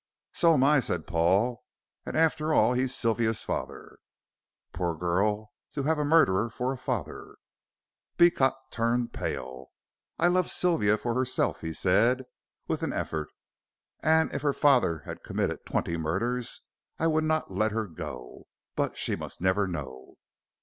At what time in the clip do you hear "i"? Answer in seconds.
0.63-0.79, 10.17-10.25, 16.97-17.05